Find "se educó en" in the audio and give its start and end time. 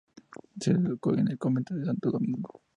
0.59-1.27